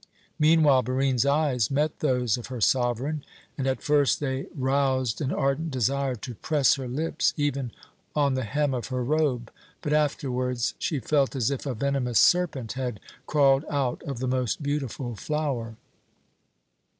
[0.39, 3.23] Meanwhile Barine's eyes met those of her sovereign,
[3.55, 7.71] and at first they roused an ardent desire to press her lips even
[8.15, 12.71] on the hem of her robe, but afterwards she felt as if a venomous serpent
[12.71, 15.75] had crawled out of the most beautiful flower.